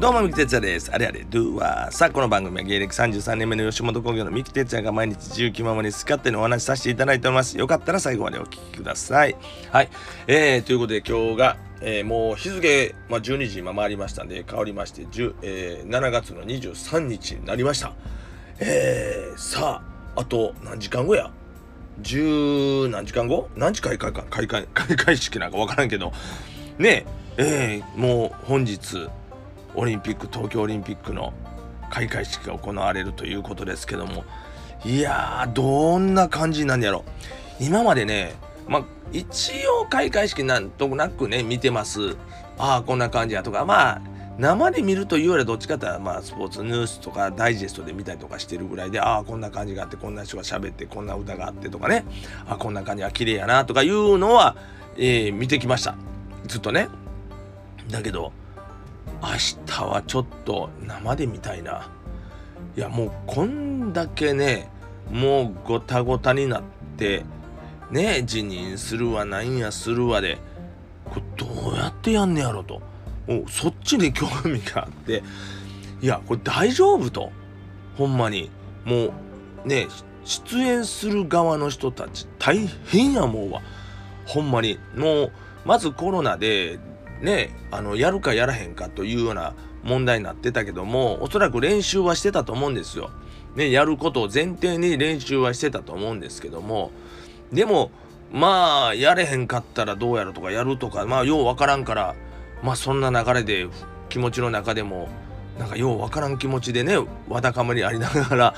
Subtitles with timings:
[0.00, 0.92] どうも、三木哲也です。
[0.92, 1.90] あれあれ、ドゥは。
[1.90, 7.58] さあ、この番組は芸歴33年目の吉本興業の三木哲也が毎日自由気ままに好き勝手にお話しさせていただいております。
[7.58, 9.34] よかったら最後までお聞きください。
[9.72, 9.88] はい。
[10.28, 15.02] えー、ということで今日が、えー、もう日付、まあ、12時今回りましたんで、変わりまして、
[15.42, 17.92] えー、7月の23日になりました。
[18.60, 19.82] えー、さ
[20.14, 21.32] あ、あと何時間後や？
[22.02, 23.48] 十何時間後？
[23.56, 24.22] 何時開会か？
[24.30, 26.12] 開会 開会式なんか分からんけど
[26.78, 27.04] ね
[27.36, 29.08] ええー、もう本日
[29.78, 31.32] オリンピック東京オリンピックの
[31.88, 34.24] 開会式が行われるということですけども
[34.84, 37.04] いやーどんな感じなんやろ。
[37.60, 38.34] 今までね
[38.66, 42.16] まあ一応開会式なんとなくね見てます。
[42.58, 44.02] ああこんな感じやとかまあ
[44.36, 52.04] 生で見るというよりはどっちかっていうとまあスポーツニュースとかダイジェストで見たりとかしてるぐらいでああこんな感じがあってこんな人が喋ってこんな歌があってとかね。
[52.48, 54.56] あこんな感じは綺麗やなとかいうのは、
[54.96, 55.94] えー、見てきました。
[56.46, 56.88] ずっとね。
[57.90, 58.32] だけど
[59.22, 59.28] 明
[59.66, 61.90] 日はちょっと生で見たいな。
[62.76, 64.70] いやもうこんだけね
[65.10, 66.62] もうごたごたになっ
[66.96, 67.24] て
[67.90, 70.38] ね辞任するわなんやするわで
[71.04, 72.80] これどうやってやんねやろと。
[73.48, 75.22] そっちに興味があって。
[76.00, 77.32] いやこれ大丈夫と。
[77.96, 78.50] ほんまに。
[78.84, 79.06] も
[79.64, 79.86] うね
[80.24, 83.62] 出演する側の人たち大変やもうわ。
[84.26, 84.78] ほんまに。
[84.94, 85.32] もう
[85.64, 86.78] まずコロナで
[87.20, 93.10] ねあのやるかやらへんかというような問題になってたけどもおそらく練習はしてたと思うんですよ。
[93.54, 96.92] ねやることを前提に練習はしてたと思うんですけども
[97.52, 97.90] でも
[98.30, 102.14] まあやれへんかったらどうやるとかやるとかまあようわからんから
[102.62, 103.66] まあそんな流れで
[104.08, 105.08] 気持ちの中でも
[105.58, 106.96] なんかようわからん気持ちでね
[107.28, 108.54] わだかまりありながら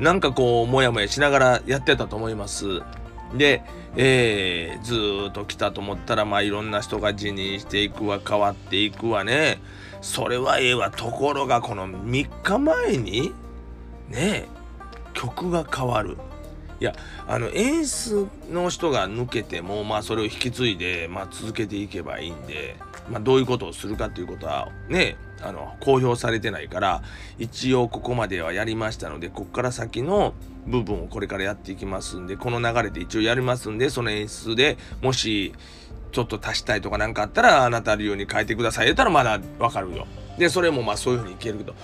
[0.00, 2.82] なんかこうモヤモヤしながらやってたと思います。
[3.32, 3.62] で、
[3.96, 9.58] えー、ずっと来たと思ったらまあいろんな人が辞任していくわ変わっていくわね。
[10.00, 10.90] それはええわ。
[10.90, 13.32] ところがこの3日前に
[14.08, 14.46] ね
[15.14, 16.18] 曲が変わる。
[16.80, 16.92] いや
[17.26, 22.76] あの演出の人が抜けてもまあそれを引き継いで、まあ、続けていけばいいんで、
[23.08, 27.02] まあ、どういうことをするかっていうことはねあの公表されてないから
[27.38, 30.32] 一応ここまではやりましたのでこっから先の
[30.66, 35.52] 部分をこれからやっていきますんでこの流れで一応やりますんでその演出でもし
[36.12, 40.06] ちょっと足したいとか何かあったらあなた流に変えてください言ったらまだわかるよ。
[40.38, 41.74] でそれもまあそういうふうにいけるけど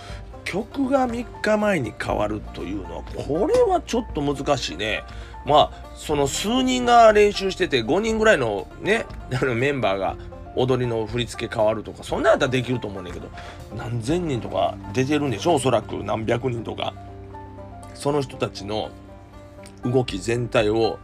[0.45, 5.05] 曲が3日前に変わるというのはこれはちょっと難しいね。
[5.47, 10.17] まあその数人が練習してて5人ぐらいのねあのメンバーが
[10.57, 13.29] 踊りの振り付け変わるとかそんなんやったらできると思うんだけど
[13.77, 16.03] 何千人とか出てるんでしょおそらく。
[16.03, 16.95] 何百人とか。
[17.95, 18.91] その人たちの
[19.85, 20.99] 動き全体を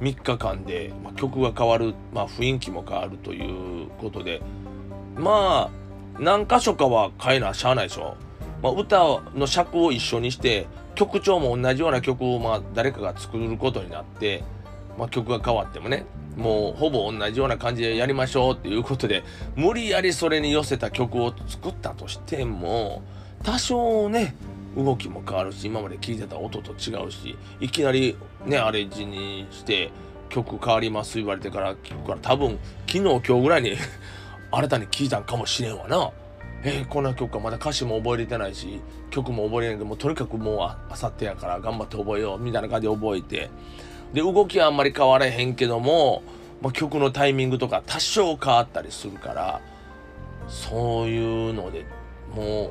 [0.00, 4.40] 3日間で、まあ、曲が変わる、まあ、雰囲気も変わるということで
[5.14, 5.70] まあ
[6.18, 8.16] 何箇所かは変えなしゃあないでしょ、
[8.62, 14.44] まあ、歌の尺を一緒にして曲調も同じような曲をまあ誰かが作ることになって、
[14.98, 16.04] まあ、曲が変わってもね
[16.36, 19.22] もうほぼ同じような感じでやりましょうっていうことで
[19.56, 23.02] 無理やりそれに寄せた曲を作ったとしても
[23.42, 24.34] 多少ね
[24.76, 28.16] 動きも変わるし今まで聴いてた音と違うしいきなり
[28.46, 29.90] ねアレンジにして
[30.30, 33.76] 曲変わります言われてから聞くから多分昨日今日ぐらいに
[34.50, 36.10] 新たに聴いたんかもしれんわな。
[36.64, 38.80] えー、こんな曲かまだ歌詞も覚えれてないし
[39.10, 43.50] 曲も覚えれないけどもとにかくもうあさってやから頑張って覚えようみたいな感じで覚えて
[44.12, 46.22] で動きはあんまり変わらへんけども、
[46.60, 49.60] まあ、曲のタイミングとか多少変わったりするから
[50.48, 51.86] そういうので
[52.34, 52.70] もう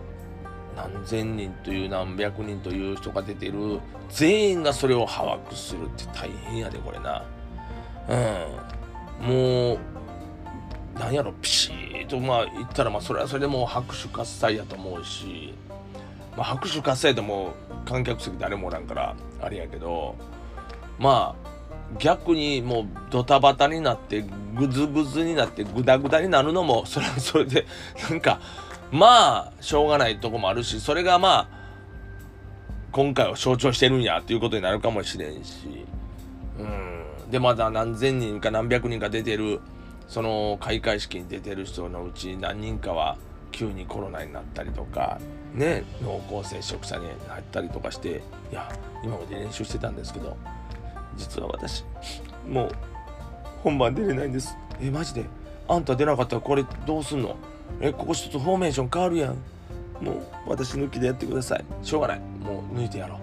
[0.75, 3.79] 何千人という何百人という人が出てる
[4.09, 7.23] 全員がそれを把握するって大変やでこれな。
[8.09, 8.15] う
[9.25, 9.27] ん。
[9.27, 9.79] もう
[10.99, 15.53] なんやろピシーとまあ言ったらまあそれはそれでもう拍手喝采やと思うし、
[16.35, 17.53] まあ、拍手喝采でも
[17.85, 20.15] 観客席誰もおらんからあれやけど
[21.01, 24.23] まあ逆にもうドタバタになって
[24.55, 27.65] グズグズになってグダグダになるのも それはそれで
[28.09, 28.39] なんか
[28.91, 31.61] まあしょうがないとこもあるしそれがまあ
[32.91, 35.85] 今回を象徴してるんやっていうことになるかもしれんし。
[36.59, 37.31] うん。
[37.31, 39.61] でまだ何千人か何百人か出てる
[40.09, 43.17] その開会式に出てる人のうち何人かは
[43.51, 45.19] 急にコロナになったりとか
[45.53, 48.21] ね濃厚接触者になったりとかして
[48.51, 48.69] いや
[49.03, 50.35] 今まで練習してたんですけど
[51.17, 51.83] 実は私
[52.47, 52.71] もう
[53.63, 54.57] 本番出れないんです。
[54.81, 55.25] えマジで？
[55.67, 57.35] あんた出なかったらこれどうすんの？
[57.79, 59.35] えここ一つフォーメーション変わるやん。
[60.03, 61.65] もう私抜きでやってください。
[61.83, 62.19] しょうがない。
[62.19, 63.19] もう抜いてやろ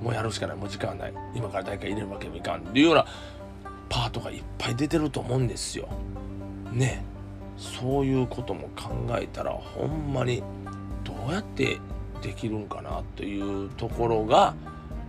[0.00, 0.04] う。
[0.04, 0.56] もうやるしかない。
[0.56, 1.14] もう時間はない。
[1.34, 2.60] 今から誰か入れるわけにもいかん。
[2.60, 3.06] っていうような
[3.88, 5.88] パートがいっぱい出てると思うんですよ。
[6.72, 7.04] ね。
[7.56, 8.90] そういうことも考
[9.20, 10.42] えたらほんまに
[11.04, 11.78] どうやって
[12.22, 14.54] できるんかなというところが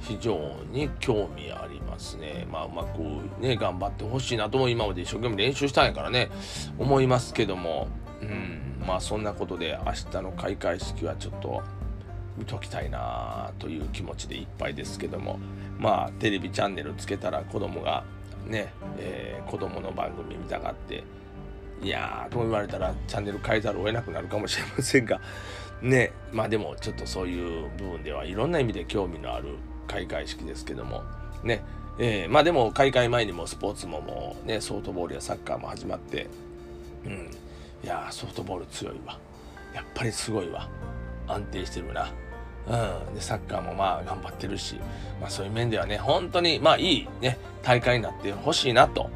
[0.01, 0.37] 非常
[0.71, 2.47] に興味ありますね。
[2.51, 2.99] まあうまく
[3.41, 6.29] ね頑張ってほしいなとも今まで一生懸命練習したんやからね
[6.77, 7.87] 思いますけども、
[8.21, 11.61] うん、まあそんなことで明日の開会式はちょっと
[12.37, 15.39] 見ときたいなという気持ちでいっぱいですけども。
[15.79, 18.03] まあテレビチャンネルつけたら子供が
[18.47, 21.03] ね、えー、子供の番組見たがって
[21.81, 25.19] いやーとも言われたらチャンネル変えざるを得なくなるかもしれませんが。
[25.81, 29.57] ねまあでもちょっとそういう部分ではいろんな意味で興味のある
[29.87, 31.03] 開会式ですけども。
[31.43, 31.61] ね
[31.99, 36.27] えー、まあでも開会前にもスポーツももうねソフトボールやサッカーも始まって
[37.05, 37.31] うん。
[37.83, 39.17] いやソフトボール強いわ。
[39.73, 40.69] やっぱりすごいわ。
[41.27, 42.11] 安定してるな。
[42.65, 44.75] うん、でサッカーもまあ頑張ってるし、
[45.19, 49.09] まあ、そういう面ではね本当にまあいい、ね、大会になってほしいなと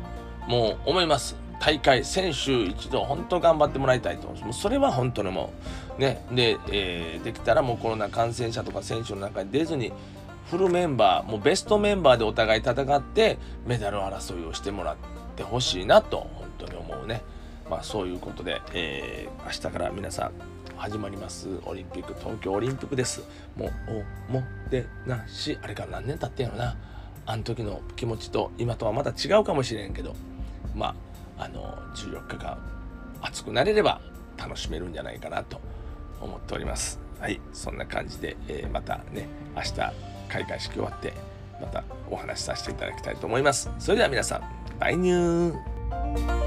[0.47, 1.47] もう思います。
[1.59, 5.51] 大会選手一度本当頑張ってもらいたいと思うそれは本当にも
[5.97, 9.91] うねで、えー、できたらもうコロナ感染者とか選手の中に出ずに
[10.49, 14.95] フルメンバーもうベストメンバーでお互い戦ってメダル争いをしてもらっ
[15.35, 17.21] てほしいなと本当に思うね。
[17.69, 20.31] まあそういうことで、えー、明日から皆さん
[20.77, 21.49] 始まります。
[21.65, 23.23] オリンピック東京オリンピックです。
[23.57, 23.71] もう
[24.29, 25.57] おもてなし。
[25.61, 26.77] あれから何年経ってんやろな。
[27.25, 30.15] あの時の気持ちと今とはまた違うかもしれんけど。
[30.73, 30.95] ま
[31.37, 32.57] ああの14日間
[33.21, 33.99] 熱くなれれば
[34.37, 35.59] 楽しめるんじゃないかなと
[36.21, 36.99] 思っております。
[37.19, 41.13] はいそんな感じで、えー、またね明日開会式終わって
[41.61, 43.69] またお話しさせていただきたいと思います。
[43.79, 44.41] それでは皆さん
[44.79, 46.46] バイニュー。